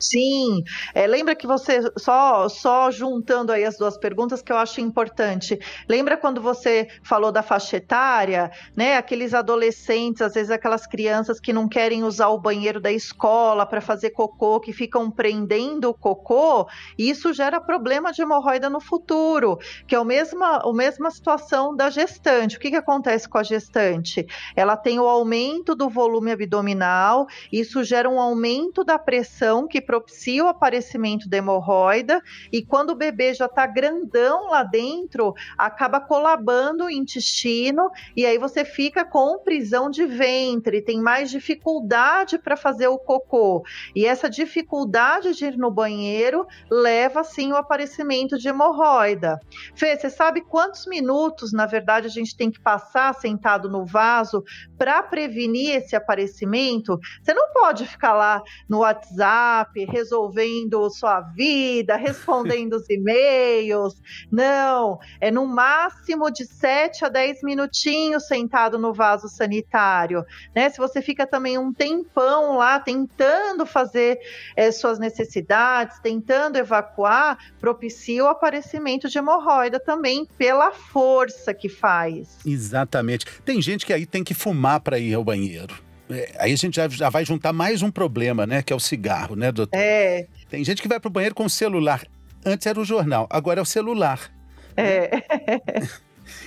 Sim, 0.01 0.63
é, 0.95 1.07
lembra 1.07 1.35
que 1.35 1.47
você, 1.47 1.81
só, 1.99 2.49
só 2.49 2.91
juntando 2.91 3.51
aí 3.51 3.65
as 3.65 3.77
duas 3.77 3.99
perguntas 3.99 4.41
que 4.41 4.53
eu 4.53 4.57
acho 4.57 4.81
importante, 4.81 5.59
lembra 5.89 6.17
quando 6.17 6.41
você 6.41 6.87
falou 7.03 7.33
da 7.33 7.43
faixa 7.43 7.79
etária, 7.79 8.51
né, 8.77 8.97
aqueles 8.97 9.35
adolescentes, 9.35 10.23
às 10.23 10.35
vezes 10.35 10.51
aquelas 10.51 10.87
crianças 10.87 11.41
que 11.41 11.53
não 11.53 11.69
querem 11.69 12.05
usar 12.05 12.29
o 12.29 12.39
banheiro 12.39 12.81
da 12.81 12.93
escola 12.93 13.67
para 13.67 13.81
fazer 13.81 14.11
cocô, 14.11 14.61
que 14.61 14.73
ficam 14.73 15.11
prendendo 15.11 15.91
o 15.91 15.95
cocô, 15.95 16.69
isso 16.97 17.33
gera 17.33 17.61
problema 17.61 18.13
de 18.13 18.23
hemorroida 18.23 18.71
no 18.71 18.81
futuro, 18.81 19.59
que 19.87 19.97
é 19.97 19.99
a 19.99 20.05
mesma, 20.05 20.59
a 20.65 20.73
mesma 20.73 21.11
situação 21.11 21.75
da 21.75 21.91
gestante. 21.91 22.57
O 22.57 22.61
que, 22.61 22.71
que 22.71 22.77
acontece 22.77 23.29
com 23.29 23.39
a 23.39 23.43
gestante? 23.43 24.25
Ela 24.55 24.77
tem 24.77 25.01
o 25.01 25.09
aumento 25.09 25.75
do 25.75 25.89
volume 25.89 26.31
abdominal, 26.31 27.27
isso 27.53 27.83
gera 27.83 28.09
um 28.09 28.21
aumento 28.21 28.85
da 28.85 28.99
pressão 28.99 29.67
que 29.67 29.88
propicia 29.89 30.45
o 30.45 30.49
aparecimento 30.49 31.31
da 31.31 31.39
hemorroida 31.39 32.23
e 32.53 32.63
quando 32.63 32.91
o 32.91 32.95
bebê 32.95 33.33
já 33.33 33.47
está 33.47 33.67
grandão 33.67 34.51
lá 34.51 34.63
dentro, 34.63 35.33
acaba 35.57 35.99
colabando 35.99 36.85
o 36.85 36.91
intestino 36.91 37.91
e 38.15 38.27
aí 38.27 38.37
você 38.37 38.67
fica 38.67 39.03
com 39.03 39.39
prisão 39.39 39.89
de 39.89 40.05
ventre, 40.05 40.83
tem 40.83 41.01
mais 41.01 41.31
dificuldade 41.31 42.39
para 42.39 42.55
fazer 42.55 42.89
o 42.89 42.99
cocô. 42.99 43.65
E 43.97 44.05
essa 44.05 44.29
dificuldade 44.29 45.35
de 45.35 45.47
ir 45.47 45.57
no 45.57 45.71
banheiro 45.71 46.47
leva 46.71 47.25
sim 47.25 47.51
o 47.51 47.57
aparecimento 47.57 48.37
de 48.37 48.47
hemorroida. 48.47 49.41
Fê, 49.75 49.97
você 49.97 50.11
sabe 50.11 50.43
quantos 50.43 50.85
minutos, 50.85 51.51
na 51.51 51.65
verdade, 51.65 52.09
a 52.09 52.11
gente 52.11 52.37
tem 52.37 52.51
que 52.51 52.61
passar 52.61 53.15
sentado 53.15 53.71
no 53.71 53.87
vaso 53.87 54.45
para 54.77 55.03
prevenir 55.03 55.77
esse 55.77 55.97
aparecimento? 55.97 56.99
Você 57.23 57.33
não 57.33 57.55
pode 57.55 57.87
ficar 57.87 58.13
lá 58.13 58.43
no 58.69 58.81
WhatsApp 58.81 59.78
resolvendo 59.85 60.89
sua 60.91 61.21
vida, 61.21 61.97
respondendo 61.97 62.75
os 62.75 62.89
e-mails. 62.89 64.01
Não, 64.31 64.99
é 65.21 65.31
no 65.31 65.47
máximo 65.47 66.31
de 66.31 66.45
7 66.45 67.05
a 67.05 67.09
10 67.09 67.43
minutinhos 67.43 68.27
sentado 68.27 68.79
no 68.79 68.93
vaso 68.93 69.29
sanitário. 69.29 70.25
Né? 70.55 70.69
Se 70.71 70.79
você 70.79 71.03
fica 71.03 71.27
também 71.27 71.59
um 71.59 71.73
tempão 71.73 72.57
lá 72.57 72.79
tentando 72.81 73.67
fazer 73.67 74.19
é, 74.57 74.71
suas 74.71 74.99
necessidades, 74.99 75.99
tentando 76.01 76.57
evacuar, 76.57 77.39
propicia 77.61 78.25
o 78.25 78.29
aparecimento 78.29 79.09
de 79.09 79.19
hemorroida 79.19 79.81
também 79.81 80.27
pela 80.37 80.71
força 80.71 81.53
que 81.55 81.69
faz. 81.69 82.39
Exatamente. 82.45 83.27
Tem 83.45 83.61
gente 83.61 83.85
que 83.85 83.93
aí 83.93 84.07
tem 84.07 84.25
que 84.25 84.35
fumar 84.35 84.81
para 84.81 84.99
ir 84.99 85.15
ao 85.15 85.25
banheiro. 85.25 85.88
É, 86.11 86.35
aí 86.39 86.53
a 86.53 86.57
gente 86.57 86.77
já, 86.77 86.89
já, 86.89 87.11
vai 87.11 87.25
juntar 87.25 87.53
mais 87.53 87.83
um 87.83 87.91
problema, 87.91 88.47
né? 88.47 88.63
Que 88.63 88.73
é 88.73 88.77
o 88.77 88.81
cigarro, 88.81 89.37
né, 89.37 89.53
doutor? 89.53 89.77
É. 89.79 90.27
Tem 90.49 90.65
gente 90.65 90.81
que 90.81 90.89
vai 90.89 90.99
pro 90.99 91.11
banheiro 91.11 91.35
com 91.35 91.45
o 91.45 91.51
celular. 91.51 92.03
Antes 92.45 92.67
era 92.67 92.81
o 92.81 92.85
jornal, 92.85 93.27
agora 93.31 93.61
é 93.61 93.63
o 93.63 93.67
celular. 93.67 94.31
É. 94.77 95.11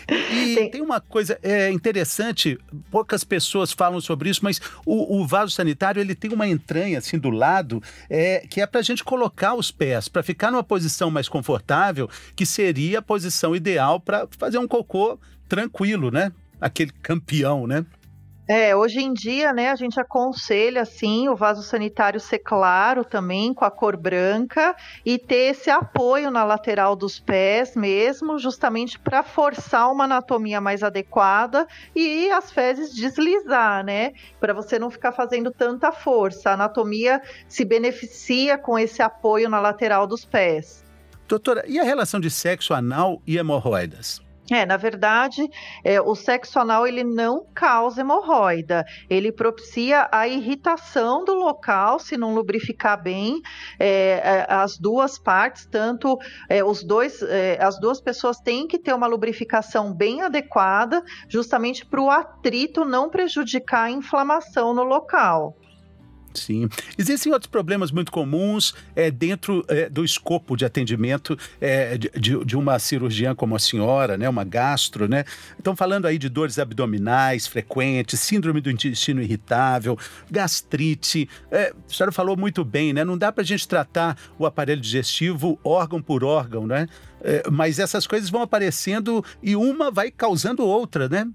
E 0.09 0.55
tem... 0.55 0.71
tem, 0.71 0.81
uma 0.81 0.99
coisa 0.99 1.37
é, 1.43 1.69
interessante, 1.69 2.57
poucas 2.89 3.23
pessoas 3.23 3.71
falam 3.71 3.99
sobre 3.99 4.29
isso, 4.29 4.39
mas 4.43 4.59
o, 4.85 5.19
o, 5.19 5.27
vaso 5.27 5.51
sanitário 5.51 5.99
ele 5.99 6.15
tem 6.15 6.31
uma 6.31 6.47
entranha 6.47 6.97
assim 6.97 7.19
do 7.19 7.29
lado 7.29 7.83
é, 8.09 8.45
que 8.49 8.61
é 8.61 8.65
para 8.65 8.79
a 8.79 8.83
gente 8.83 9.03
colocar 9.03 9.53
os 9.53 9.69
pés, 9.69 10.07
para 10.07 10.23
ficar 10.23 10.49
numa 10.49 10.63
posição 10.63 11.11
mais 11.11 11.27
confortável, 11.27 12.09
que 12.35 12.45
seria 12.45 12.99
a 12.99 13.01
posição 13.01 13.55
ideal 13.55 13.99
para 13.99 14.27
fazer 14.37 14.57
um 14.57 14.67
cocô 14.67 15.19
tranquilo, 15.47 16.09
né? 16.09 16.31
Aquele 16.59 16.91
campeão, 17.01 17.67
né? 17.67 17.85
É, 18.53 18.75
hoje 18.75 18.99
em 18.99 19.13
dia, 19.13 19.53
né, 19.53 19.69
a 19.69 19.77
gente 19.77 19.97
aconselha, 19.97 20.81
assim, 20.81 21.29
o 21.29 21.37
vaso 21.37 21.63
sanitário 21.63 22.19
ser 22.19 22.39
claro 22.39 23.05
também, 23.05 23.53
com 23.53 23.63
a 23.63 23.71
cor 23.71 23.95
branca, 23.95 24.75
e 25.05 25.17
ter 25.17 25.51
esse 25.51 25.69
apoio 25.69 26.29
na 26.29 26.43
lateral 26.43 26.93
dos 26.93 27.17
pés 27.17 27.77
mesmo, 27.77 28.37
justamente 28.37 28.99
para 28.99 29.23
forçar 29.23 29.89
uma 29.89 30.03
anatomia 30.03 30.59
mais 30.59 30.83
adequada 30.83 31.65
e 31.95 32.29
as 32.29 32.51
fezes 32.51 32.93
deslizar, 32.93 33.85
né, 33.85 34.11
para 34.37 34.53
você 34.53 34.77
não 34.77 34.91
ficar 34.91 35.13
fazendo 35.13 35.49
tanta 35.49 35.89
força. 35.93 36.49
A 36.49 36.53
anatomia 36.55 37.21
se 37.47 37.63
beneficia 37.63 38.57
com 38.57 38.77
esse 38.77 39.01
apoio 39.01 39.49
na 39.49 39.61
lateral 39.61 40.05
dos 40.05 40.25
pés. 40.25 40.83
Doutora, 41.25 41.63
e 41.69 41.79
a 41.79 41.83
relação 41.83 42.19
de 42.19 42.29
sexo 42.29 42.73
anal 42.73 43.21
e 43.25 43.37
hemorroidas? 43.37 44.21
É, 44.49 44.65
na 44.65 44.75
verdade, 44.75 45.49
é, 45.83 46.01
o 46.01 46.15
sexo 46.15 46.59
anal 46.59 46.85
ele 46.85 47.03
não 47.03 47.45
causa 47.53 48.01
hemorroida, 48.01 48.83
ele 49.09 49.31
propicia 49.31 50.09
a 50.11 50.27
irritação 50.27 51.23
do 51.23 51.33
local 51.33 51.99
se 51.99 52.17
não 52.17 52.33
lubrificar 52.33 53.01
bem 53.01 53.41
é, 53.79 54.21
é 54.23 54.45
as 54.49 54.77
duas 54.77 55.17
partes, 55.17 55.65
tanto 55.65 56.17
é, 56.49 56.63
os 56.63 56.83
dois, 56.83 57.21
é, 57.21 57.63
as 57.63 57.79
duas 57.79 58.01
pessoas 58.01 58.39
têm 58.39 58.67
que 58.67 58.79
ter 58.79 58.93
uma 58.93 59.07
lubrificação 59.07 59.93
bem 59.93 60.21
adequada, 60.21 61.01
justamente 61.29 61.85
para 61.85 62.01
o 62.01 62.09
atrito 62.09 62.83
não 62.83 63.09
prejudicar 63.09 63.83
a 63.83 63.91
inflamação 63.91 64.73
no 64.73 64.83
local. 64.83 65.55
Sim. 66.33 66.69
Existem 66.97 67.31
outros 67.31 67.49
problemas 67.49 67.91
muito 67.91 68.11
comuns 68.11 68.73
é, 68.95 69.11
dentro 69.11 69.65
é, 69.67 69.89
do 69.89 70.03
escopo 70.03 70.55
de 70.55 70.65
atendimento 70.65 71.37
é, 71.59 71.97
de, 71.97 72.09
de, 72.45 72.55
uma 72.55 72.79
cirurgiã 72.79 73.35
como 73.35 73.55
a 73.55 73.59
senhora, 73.59 74.17
né, 74.17 74.29
uma 74.29 74.43
gastro, 74.43 75.07
né? 75.07 75.25
Estão 75.57 75.75
falando 75.75 76.05
aí 76.05 76.17
de 76.17 76.29
dores 76.29 76.57
abdominais 76.59 77.47
frequentes, 77.47 78.19
síndrome 78.19 78.61
do 78.61 78.69
intestino 78.69 79.21
irritável, 79.21 79.97
gastrite. 80.29 81.29
É, 81.49 81.73
a 81.89 81.93
senhora 81.93 82.11
falou 82.11 82.37
muito 82.37 82.63
bem, 82.63 82.93
né? 82.93 83.03
Não 83.03 83.17
dá 83.17 83.31
para 83.31 83.43
a 83.43 83.45
gente 83.45 83.67
tratar 83.67 84.17
o 84.37 84.45
aparelho 84.45 84.81
digestivo 84.81 85.59
órgão 85.63 86.01
por 86.01 86.23
órgão, 86.23 86.65
né? 86.65 86.87
É, 87.23 87.43
mas 87.51 87.77
essas 87.77 88.07
coisas 88.07 88.29
vão 88.29 88.41
aparecendo 88.41 89.23
e 89.43 89.55
uma 89.55 89.91
vai 89.91 90.09
causando 90.09 90.65
outra, 90.65 91.07
né? 91.07 91.27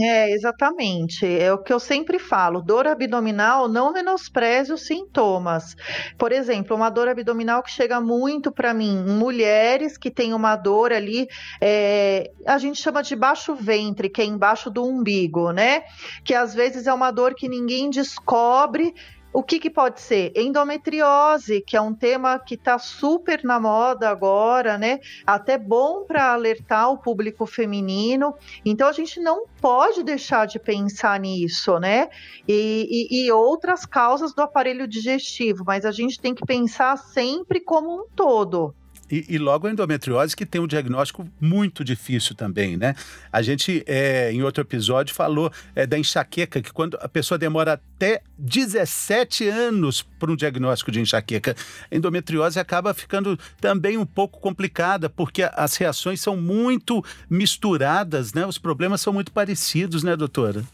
É, 0.00 0.30
exatamente. 0.30 1.26
É 1.26 1.52
o 1.52 1.58
que 1.58 1.72
eu 1.72 1.80
sempre 1.80 2.20
falo. 2.20 2.62
Dor 2.62 2.86
abdominal, 2.86 3.68
não 3.68 3.92
menospreze 3.92 4.72
os 4.72 4.86
sintomas. 4.86 5.74
Por 6.16 6.30
exemplo, 6.30 6.76
uma 6.76 6.88
dor 6.88 7.08
abdominal 7.08 7.64
que 7.64 7.70
chega 7.70 8.00
muito 8.00 8.52
para 8.52 8.72
mim, 8.72 9.04
mulheres 9.04 9.98
que 9.98 10.08
têm 10.10 10.32
uma 10.32 10.54
dor 10.54 10.92
ali, 10.92 11.26
é, 11.60 12.30
a 12.46 12.58
gente 12.58 12.80
chama 12.80 13.02
de 13.02 13.16
baixo 13.16 13.56
ventre, 13.56 14.08
que 14.08 14.22
é 14.22 14.24
embaixo 14.24 14.70
do 14.70 14.84
umbigo, 14.84 15.50
né? 15.50 15.82
Que 16.24 16.32
às 16.32 16.54
vezes 16.54 16.86
é 16.86 16.92
uma 16.94 17.10
dor 17.10 17.34
que 17.34 17.48
ninguém 17.48 17.90
descobre 17.90 18.94
o 19.32 19.42
que, 19.42 19.58
que, 19.58 19.70
pode 19.70 20.00
ser? 20.00 20.32
Endometriose, 20.34 21.60
que 21.60 21.76
é 21.76 21.80
um 21.80 21.94
tema 21.94 22.38
que 22.38 22.54
está 22.54 22.78
super 22.78 23.44
na 23.44 23.60
moda 23.60 24.08
agora, 24.08 24.78
né? 24.78 25.00
Até 25.26 25.58
bom 25.58 26.04
para 26.04 26.32
alertar 26.32 26.90
o 26.90 26.98
público 26.98 27.44
feminino. 27.44 28.34
Então 28.64 28.88
a 28.88 28.92
gente 28.92 29.20
não 29.20 29.44
pode 29.60 30.02
deixar 30.02 30.46
de 30.46 30.58
pensar 30.58 31.20
nisso, 31.20 31.78
né? 31.78 32.08
E, 32.46 33.08
e, 33.10 33.26
e 33.26 33.32
outras 33.32 33.84
causas 33.84 34.34
do 34.34 34.40
aparelho 34.40 34.88
digestivo, 34.88 35.62
mas 35.66 35.84
a 35.84 35.92
gente 35.92 36.18
tem 36.18 36.34
que 36.34 36.46
pensar 36.46 36.96
sempre 36.96 37.60
como 37.60 38.02
um 38.02 38.06
todo. 38.16 38.74
E, 39.10 39.24
e, 39.28 39.38
logo 39.38 39.66
a 39.66 39.70
endometriose, 39.70 40.36
que 40.36 40.44
tem 40.44 40.60
um 40.60 40.66
diagnóstico 40.66 41.28
muito 41.40 41.82
difícil 41.84 42.34
também, 42.34 42.76
né? 42.76 42.94
A 43.32 43.40
gente, 43.42 43.82
é, 43.86 44.30
em 44.32 44.42
outro 44.42 44.62
episódio, 44.62 45.14
falou 45.14 45.50
é, 45.74 45.86
da 45.86 45.98
enxaqueca, 45.98 46.60
que 46.60 46.72
quando 46.72 46.98
a 47.00 47.08
pessoa 47.08 47.38
demora 47.38 47.74
até 47.74 48.20
17 48.38 49.48
anos 49.48 50.02
para 50.18 50.30
um 50.30 50.36
diagnóstico 50.36 50.90
de 50.90 51.00
enxaqueca, 51.00 51.56
a 51.90 51.96
endometriose 51.96 52.60
acaba 52.60 52.92
ficando 52.92 53.38
também 53.60 53.96
um 53.96 54.06
pouco 54.06 54.40
complicada, 54.40 55.08
porque 55.08 55.42
as 55.52 55.76
reações 55.76 56.20
são 56.20 56.36
muito 56.36 57.04
misturadas, 57.30 58.32
né? 58.32 58.46
Os 58.46 58.58
problemas 58.58 59.00
são 59.00 59.12
muito 59.12 59.32
parecidos, 59.32 60.02
né, 60.02 60.16
doutora? 60.16 60.64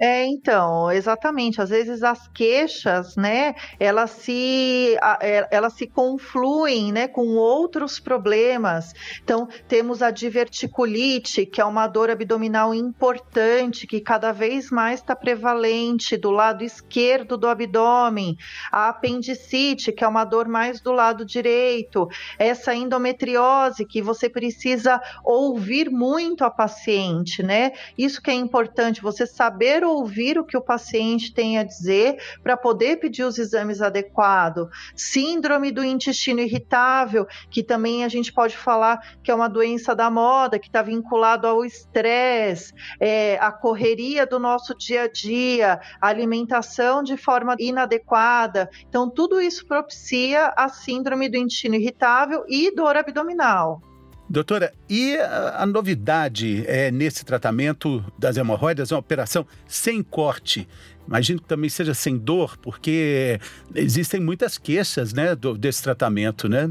É, 0.00 0.24
então, 0.26 0.90
exatamente. 0.90 1.60
Às 1.60 1.70
vezes 1.70 2.02
as 2.02 2.26
queixas, 2.28 3.14
né, 3.14 3.54
elas 3.78 4.10
se, 4.10 4.96
é, 5.20 5.46
elas 5.50 5.74
se 5.74 5.86
confluem, 5.86 6.90
né, 6.90 7.06
com 7.06 7.36
outros 7.36 8.00
problemas. 8.00 8.92
Então, 9.22 9.46
temos 9.68 10.02
a 10.02 10.10
diverticulite, 10.10 11.46
que 11.46 11.60
é 11.60 11.64
uma 11.64 11.86
dor 11.86 12.10
abdominal 12.10 12.74
importante, 12.74 13.86
que 13.86 14.00
cada 14.00 14.32
vez 14.32 14.70
mais 14.70 14.98
está 14.98 15.14
prevalente 15.14 16.16
do 16.16 16.30
lado 16.32 16.64
esquerdo 16.64 17.36
do 17.36 17.46
abdômen. 17.46 18.36
A 18.72 18.88
apendicite, 18.88 19.92
que 19.92 20.02
é 20.02 20.08
uma 20.08 20.24
dor 20.24 20.48
mais 20.48 20.80
do 20.80 20.90
lado 20.90 21.24
direito. 21.24 22.08
Essa 22.38 22.74
endometriose, 22.74 23.84
que 23.84 24.02
você 24.02 24.28
precisa 24.28 25.00
ouvir 25.24 25.90
muito 25.90 26.44
a 26.44 26.50
paciente, 26.50 27.42
né? 27.42 27.72
Isso 27.96 28.20
que 28.20 28.30
é 28.30 28.34
importante, 28.34 29.00
você 29.00 29.26
saber 29.26 29.84
ouvir 29.92 30.38
o 30.38 30.44
que 30.44 30.56
o 30.56 30.62
paciente 30.62 31.32
tem 31.32 31.58
a 31.58 31.64
dizer 31.64 32.18
para 32.42 32.56
poder 32.56 32.96
pedir 32.98 33.24
os 33.24 33.38
exames 33.38 33.80
adequados. 33.80 34.68
Síndrome 34.94 35.70
do 35.70 35.84
intestino 35.84 36.40
irritável, 36.40 37.26
que 37.50 37.62
também 37.62 38.04
a 38.04 38.08
gente 38.08 38.32
pode 38.32 38.56
falar 38.56 39.16
que 39.22 39.30
é 39.30 39.34
uma 39.34 39.48
doença 39.48 39.94
da 39.94 40.10
moda, 40.10 40.58
que 40.58 40.66
está 40.66 40.82
vinculado 40.82 41.46
ao 41.46 41.64
estresse, 41.64 42.72
é, 42.98 43.38
a 43.40 43.52
correria 43.52 44.26
do 44.26 44.38
nosso 44.38 44.74
dia 44.76 45.02
a 45.02 45.08
dia, 45.08 45.80
alimentação 46.00 47.02
de 47.02 47.16
forma 47.16 47.56
inadequada. 47.58 48.68
Então, 48.88 49.08
tudo 49.08 49.40
isso 49.40 49.66
propicia 49.66 50.52
a 50.56 50.68
síndrome 50.68 51.28
do 51.28 51.36
intestino 51.36 51.74
irritável 51.74 52.44
e 52.48 52.74
dor 52.74 52.96
abdominal. 52.96 53.91
Doutora, 54.32 54.72
e 54.88 55.14
a, 55.18 55.62
a 55.62 55.66
novidade 55.66 56.64
é, 56.66 56.90
nesse 56.90 57.22
tratamento 57.22 58.02
das 58.18 58.38
hemorroidas 58.38 58.90
é 58.90 58.94
uma 58.94 59.00
operação 59.00 59.46
sem 59.68 60.02
corte. 60.02 60.66
Imagino 61.06 61.38
que 61.38 61.46
também 61.46 61.68
seja 61.68 61.92
sem 61.92 62.16
dor, 62.16 62.56
porque 62.56 63.38
existem 63.74 64.20
muitas 64.20 64.56
queixas 64.56 65.12
né, 65.12 65.36
do, 65.36 65.54
desse 65.58 65.82
tratamento, 65.82 66.48
né? 66.48 66.70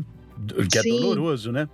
Que 0.71 0.79
é 0.79 0.81
Sim. 0.81 1.01
doloroso, 1.01 1.51
né? 1.51 1.69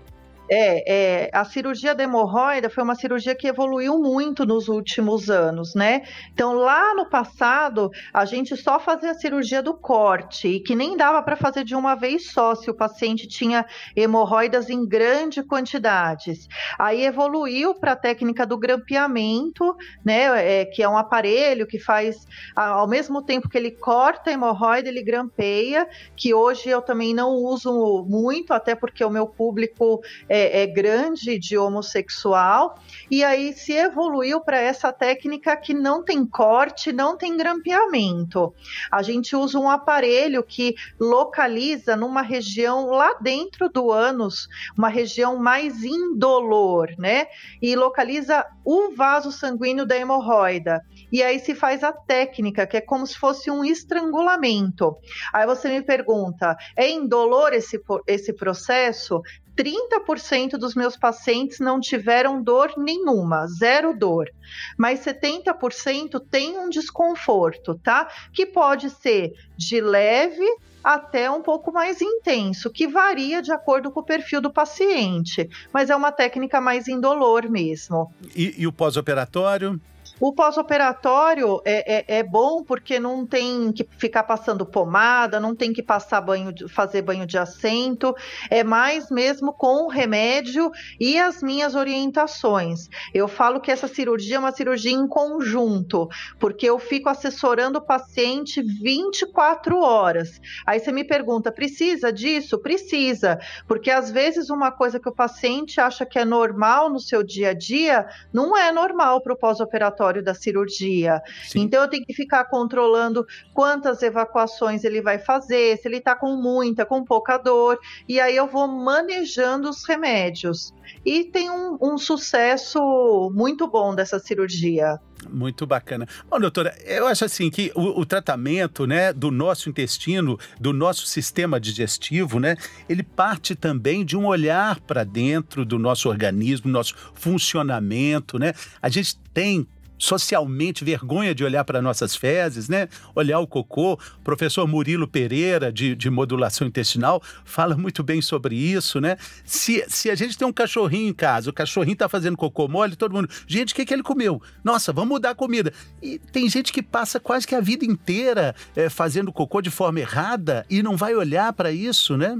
É, 0.50 1.25
é, 1.25 1.30
a 1.34 1.44
cirurgia 1.44 1.94
da 1.94 2.04
hemorroida 2.04 2.70
foi 2.70 2.84
uma 2.84 2.96
cirurgia 2.96 3.36
que 3.36 3.48
evoluiu 3.48 4.00
muito 4.00 4.46
nos 4.46 4.70
últimos 4.70 5.30
anos, 5.30 5.75
né? 5.75 6.04
Então, 6.34 6.54
lá 6.54 6.96
no 6.96 7.10
passado, 7.10 7.92
a 8.13 8.24
gente 8.24 8.56
só 8.56 8.80
fazia 8.80 9.12
a 9.12 9.16
cirurgia 9.16 9.62
do 9.62 9.74
corte, 9.74 10.48
e 10.48 10.60
que 10.60 10.75
nem 10.75 10.96
dava 10.96 11.22
para 11.22 11.36
fazer 11.36 11.63
de 11.63 11.75
uma 11.75 11.96
vez 11.96 12.32
só, 12.32 12.56
se 12.56 12.70
o 12.70 12.74
paciente 12.74 13.27
tinha 13.27 13.66
hemorroidas 13.96 14.70
em 14.70 14.86
grande 14.86 15.44
quantidades. 15.44 16.48
Aí 16.80 17.04
evoluiu 17.04 17.75
para 17.75 17.92
a 17.92 17.96
técnica 17.96 18.46
do 18.46 18.58
grampeamento, 18.58 19.75
né? 20.04 20.62
É, 20.62 20.66
que 20.66 20.82
é 20.82 20.88
um 20.88 20.98
aparelho 20.98 21.68
que 21.68 21.80
faz, 21.80 22.25
ao 22.56 22.88
mesmo 22.88 23.22
tempo 23.22 23.50
que 23.50 23.58
ele 23.58 23.72
corta 23.72 24.30
a 24.30 24.34
hemorroida, 24.34 24.88
ele 24.88 25.04
grampeia, 25.04 25.88
que 26.16 26.34
hoje 26.34 26.70
eu 26.70 26.82
também 26.82 27.13
não 27.13 27.32
uso 27.32 28.06
muito, 28.08 28.54
até 28.54 28.75
porque 28.75 29.04
o 29.04 29.10
meu 29.10 29.27
público. 29.27 30.01
É, 30.30 30.37
é, 30.38 30.62
é 30.63 30.67
grande 30.67 31.39
de 31.39 31.58
homossexual, 31.58 32.77
e 33.10 33.24
aí 33.24 33.53
se 33.53 33.74
evoluiu 33.74 34.39
para 34.41 34.60
essa 34.60 34.94
técnica 34.94 35.58
que 35.58 35.74
não 35.74 36.03
tem 36.03 36.25
corte, 36.25 36.91
não 36.91 37.17
tem 37.17 37.36
grampeamento. 37.36 38.53
A 38.91 39.01
gente 39.01 39.36
usa 39.36 39.58
um 39.58 39.70
aparelho 39.70 40.44
que 40.44 40.75
localiza 41.00 41.96
numa 41.96 42.22
região 42.22 42.88
lá 42.88 43.15
dentro 43.20 43.70
do 43.70 43.91
ânus, 43.91 44.48
uma 44.77 44.89
região 44.89 45.38
mais 45.38 45.84
indolor, 45.84 46.89
né? 46.98 47.27
E 47.62 47.75
localiza 47.75 48.46
o 48.63 48.91
vaso 48.96 49.32
sanguíneo 49.32 49.86
da 49.86 49.98
hemorroida. 49.98 50.82
E 51.12 51.24
aí 51.24 51.39
se 51.39 51.56
faz 51.56 51.84
a 51.84 51.91
técnica, 51.91 52.67
que 52.67 52.77
é 52.77 52.82
como 52.82 53.08
se 53.08 53.17
fosse 53.17 53.50
um 53.50 53.63
estrangulamento. 53.63 54.96
Aí 55.34 55.46
você 55.46 55.70
me 55.70 55.82
pergunta, 55.82 56.56
é 56.75 56.89
indolor 56.89 57.53
esse, 57.53 57.82
esse 58.06 58.34
processo? 58.34 59.22
30% 59.58 60.52
dos 60.52 60.76
meus 60.76 60.96
pacientes 60.96 61.60
não 61.60 61.80
tiveram 61.80 62.42
dor 62.42 62.74
nenhuma, 62.78 63.48
zero 63.48 63.98
dor. 63.98 64.30
Mas 64.78 65.00
70% 65.00 66.22
tem 66.30 66.58
um 66.60 66.70
desconforto, 66.70 67.80
tá? 67.84 68.08
Que 68.32 68.46
pode 68.46 68.92
ser 68.92 69.34
de 69.58 69.82
leve 69.82 70.46
até 70.84 71.30
um 71.30 71.42
pouco 71.42 71.72
mais 71.72 72.02
intenso, 72.02 72.70
que 72.70 72.88
varia 72.88 73.42
de 73.42 73.52
acordo 73.52 73.92
com 73.92 74.00
o 74.00 74.06
perfil 74.06 74.40
do 74.40 74.54
paciente, 74.54 75.50
mas 75.74 75.90
é 75.90 75.96
uma 75.96 76.14
técnica 76.14 76.62
mais 76.62 76.88
indolor 76.88 77.50
mesmo. 77.50 78.14
E, 78.36 78.54
e 78.58 78.68
o 78.68 78.72
pós-operatório? 78.72 79.82
O 80.20 80.34
pós-operatório 80.34 81.62
é, 81.64 81.98
é, 81.98 82.20
é, 82.20 82.24
bom 82.24 82.64
porque 82.64 83.00
não 83.00 83.24
tem 83.24 83.72
que 83.72 83.88
ficar 84.00 84.24
passando 84.24 84.66
pomada, 84.66 85.40
não 85.40 85.56
tem 85.56 85.72
que 85.72 85.84
passar 85.84 86.22
banho, 86.22 86.52
fazer 86.68 87.04
banho 87.04 87.28
de 87.28 87.38
assento, 87.38 88.16
é 88.50 88.64
mais 88.64 89.12
mesmo 89.12 89.54
com 89.54 89.86
o 89.86 89.88
remédio 89.88 90.72
e 91.00 91.20
as 91.20 91.44
minhas 91.44 91.76
orientações. 91.76 92.90
Eu 93.14 93.28
falo 93.28 93.62
que 93.62 93.72
essa 93.72 93.88
cirurgia 93.88 94.38
é 94.38 94.40
uma 94.40 94.52
cirurgia 94.52 94.92
em 94.92 95.08
conjunto, 95.08 96.08
porque 96.40 96.68
eu 96.68 96.80
fico 96.80 97.10
assessorando 97.10 97.78
o 97.78 97.86
paciente 97.86 98.60
24 98.64 99.80
horas. 99.80 100.42
Aí 100.66 100.80
você 100.80 100.92
me 100.92 101.04
pergunta, 101.04 101.52
precisa 101.52 102.12
disso? 102.12 102.58
Precisa, 102.58 103.40
porque 103.68 103.92
às 103.92 104.10
vezes 104.10 104.50
uma 104.50 104.72
coisa 104.72 105.00
que 105.00 105.10
o 105.10 105.16
paciente 105.16 105.80
acha 105.80 106.08
que 106.08 106.18
é 106.18 106.26
normal 106.26 106.90
no 106.90 107.00
seu 107.00 107.22
dia 107.22 107.50
a 107.50 107.54
dia, 107.54 108.08
não 108.34 108.58
é 108.58 108.72
normal 108.72 109.22
para 109.22 109.34
o 109.34 109.38
pós-operatório 109.38 110.07
da 110.22 110.34
cirurgia. 110.34 111.22
Sim. 111.48 111.62
Então 111.62 111.82
eu 111.82 111.90
tenho 111.90 112.06
que 112.06 112.14
ficar 112.14 112.46
controlando 112.46 113.26
quantas 113.53 114.01
evacuações 114.01 114.84
ele 114.84 115.01
vai 115.01 115.20
fazer, 115.20 115.77
se 115.77 115.88
ele 115.88 115.98
está 115.98 116.16
com 116.16 116.36
muita, 116.36 116.86
com 116.86 117.03
pouca 117.03 117.38
dor, 117.38 117.79
e 118.08 118.20
aí 118.20 118.36
eu 118.36 118.48
vou 118.48 118.68
manejando 118.68 119.70
os 119.70 119.86
remédios. 119.86 120.74
E 121.05 121.25
tem 121.25 121.50
um, 121.50 121.77
um 121.81 121.98
sucesso 121.98 123.31
muito 123.34 123.68
bom 123.68 123.94
dessa 123.94 124.20
cirurgia. 124.20 125.00
Muito 125.29 125.66
bacana. 125.66 126.08
Bom, 126.29 126.40
doutora, 126.40 126.75
eu 126.86 127.08
acho 127.08 127.25
assim 127.25 127.50
que 127.50 127.72
o, 127.75 128.01
o, 128.01 128.05
tratamento, 128.05 128.86
né, 128.86 129.12
do 129.12 129.31
nosso 129.31 129.70
intestino, 129.70 130.40
do 130.60 130.72
nosso 130.72 131.05
sistema 131.05 131.60
digestivo, 131.60 132.40
né, 132.40 132.55
ele 132.88 133.03
parte 133.03 133.55
também 133.55 134.05
de 134.05 134.16
um 134.16 134.25
olhar 134.25 134.79
para 134.81 135.03
dentro 135.03 135.66
do 135.66 135.77
nosso 135.79 136.08
organismo, 136.08 136.70
nosso 136.70 136.96
funcionamento, 137.14 138.38
né? 138.38 138.53
A 138.81 138.90
gente 138.90 139.18
tem 139.34 139.68
socialmente 139.98 140.83
vergonha 140.83 141.33
de 141.33 141.44
olhar 141.44 141.64
para 141.64 141.81
nossas 141.81 142.16
fezes, 142.16 142.70
né? 142.70 142.88
Olhar 143.16 143.40
o 143.40 143.48
cocô. 143.48 143.94
O 143.94 144.24
professor 144.24 144.68
Murilo 144.68 145.07
Pereira, 145.07 145.72
de, 145.72 145.96
de 145.96 146.10
modulação 146.10 146.68
intestinal, 146.68 147.22
fala 147.44 147.75
muito 147.75 148.03
bem 148.03 148.22
sobre 148.22 148.55
isso, 148.55 149.01
né? 149.01 149.18
Se, 149.44 149.83
se 149.88 150.10
a 150.10 150.16
gente 150.16 150.38
tem 150.38 150.48
um 150.48 150.53
cachorrinho 150.53 151.10
em 151.10 151.14
casa, 151.14 151.50
o 151.50 151.53
cachorrinho 151.53 151.94
está 151.94 152.10
fazendo 152.10 152.38
cocô 152.38 152.68
mole, 152.68 152.96
todo 152.96 153.14
mundo, 153.14 153.29
gente, 153.48 153.74
o 153.74 153.75
que, 153.75 153.86
que 153.86 153.94
ele 153.94 154.03
comeu? 154.03 154.42
Nossa, 154.64 154.94
vamos 154.94 155.10
mudar 155.10 155.31
a 155.31 155.36
comida. 155.36 155.74
E 156.01 156.20
tem 156.20 156.50
gente 156.50 156.72
que 156.72 156.81
passa 156.81 157.20
quase 157.20 157.48
que 157.48 157.55
a 157.55 157.62
vida 157.62 157.86
inteira 157.86 158.55
é, 158.75 158.90
fazendo 158.90 159.31
cocô 159.31 159.62
de 159.62 159.70
forma 159.70 160.00
errada 160.00 160.66
e 160.70 160.83
não 160.83 160.96
vai 160.96 161.16
olhar 161.16 161.51
para 161.53 161.72
isso, 161.72 162.18
né? 162.18 162.38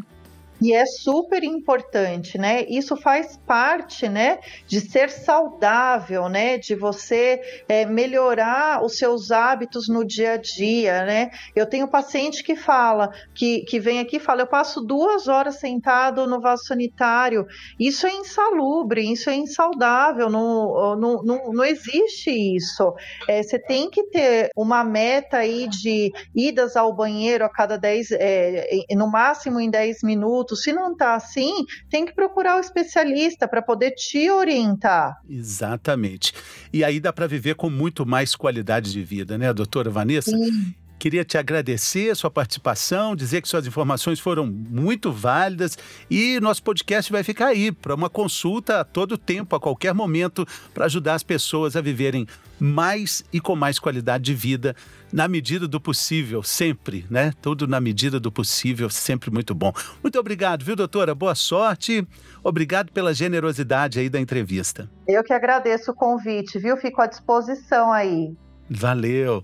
E 0.62 0.74
é 0.74 0.86
super 0.86 1.44
importante, 1.44 2.38
né? 2.38 2.66
Isso 2.68 2.96
faz 2.98 3.38
parte, 3.46 4.10
né, 4.10 4.40
de 4.68 4.82
ser 4.82 5.10
saudável, 5.10 6.28
né, 6.28 6.58
de 6.58 6.76
você 6.76 7.42
é, 7.68 7.86
melhorar 7.86 8.84
os 8.84 8.98
seus 8.98 9.32
hábitos 9.32 9.88
no 9.88 10.04
dia 10.04 10.34
a 10.34 10.38
dia, 10.38 11.06
né? 11.06 11.30
Eu 11.56 11.66
tenho 11.68 11.88
paciente 11.88 12.44
que 12.44 12.56
fala, 12.56 13.12
que, 13.36 13.62
que 13.62 13.80
vem 13.80 14.00
aqui 14.00 14.18
e 14.18 14.20
fala, 14.20 14.42
eu 14.42 14.48
passo 14.48 14.82
duas 14.82 15.28
horas 15.28 15.60
sentado 15.60 16.26
no 16.26 16.42
vaso 16.42 16.66
sanitário. 16.66 17.46
Isso 17.80 18.08
é 18.08 18.12
insalubre, 18.12 19.12
isso 19.12 19.30
é 19.30 19.36
insaudável, 19.36 20.30
não, 20.30 20.96
não, 20.96 21.24
não, 21.24 21.54
não 21.54 21.64
existe 21.64 22.32
isso. 22.32 22.94
É, 23.28 23.44
você 23.44 23.60
tem 23.60 23.90
que 23.90 24.04
ter 24.06 24.50
uma 24.56 24.84
meta 24.84 25.38
aí 25.38 25.68
de 25.68 26.12
idas 26.36 26.76
ao 26.76 26.94
banheiro 26.94 27.46
a 27.46 27.50
cada 27.50 27.78
10, 27.78 28.12
é, 28.12 28.68
no 28.92 29.10
máximo 29.10 29.60
em 29.60 29.70
10 29.70 30.02
minutos 30.04 30.47
se 30.56 30.72
não 30.74 30.92
está 30.92 31.16
assim, 31.16 31.66
tem 31.90 32.06
que 32.06 32.14
procurar 32.14 32.58
o 32.58 32.60
especialista 32.60 33.48
para 33.48 33.62
poder 33.62 33.92
te 33.92 34.30
orientar. 34.30 35.18
Exatamente. 35.30 36.34
E 36.72 36.84
aí 36.84 37.00
dá 37.00 37.12
para 37.12 37.28
viver 37.28 37.56
com 37.56 37.70
muito 37.70 38.06
mais 38.06 38.36
qualidade 38.36 38.92
de 38.92 39.04
vida, 39.04 39.38
né, 39.38 39.52
doutora 39.54 39.90
Vanessa? 39.90 40.32
Sim. 40.32 40.74
Queria 41.00 41.24
te 41.24 41.38
agradecer 41.38 42.10
a 42.10 42.16
sua 42.16 42.32
participação, 42.32 43.16
dizer 43.16 43.42
que 43.42 43.48
suas 43.48 43.68
informações 43.68 44.20
foram 44.20 44.46
muito 44.46 45.12
válidas 45.12 45.78
e 46.10 46.40
nosso 46.40 46.64
podcast 46.64 47.12
vai 47.12 47.24
ficar 47.24 47.48
aí 47.48 47.72
para 47.72 47.94
uma 47.94 48.10
consulta 48.10 48.80
a 48.80 48.84
todo 48.84 49.18
tempo, 49.18 49.56
a 49.56 49.60
qualquer 49.60 49.94
momento, 49.94 50.46
para 50.74 50.86
ajudar 50.86 51.14
as 51.14 51.24
pessoas 51.24 51.76
a 51.76 51.82
viverem 51.82 52.26
mais 52.60 53.24
e 53.32 53.40
com 53.40 53.56
mais 53.56 53.78
qualidade 53.78 54.24
de 54.24 54.34
vida, 54.34 54.76
na 55.14 55.28
medida 55.28 55.68
do 55.68 55.80
possível, 55.80 56.42
sempre, 56.42 57.06
né? 57.10 57.32
Tudo 57.42 57.68
na 57.68 57.80
medida 57.80 58.20
do 58.20 58.32
possível, 58.32 58.90
sempre 58.90 59.30
muito 59.30 59.54
bom. 59.54 59.72
Muito 60.02 60.20
obrigado, 60.20 60.66
viu, 60.66 60.76
doutora? 60.76 61.14
Boa 61.14 61.36
sorte. 61.36 62.06
Obrigado 62.44 62.92
pela 62.92 63.14
generosidade 63.14 64.00
aí 64.00 64.10
da 64.10 64.20
entrevista. 64.20 64.90
Eu 65.08 65.24
que 65.24 65.34
agradeço 65.34 65.92
o 65.92 65.94
convite, 65.94 66.58
viu? 66.58 66.76
Fico 66.78 67.02
à 67.02 67.06
disposição 67.06 67.92
aí. 67.92 68.36
Valeu. 68.70 69.44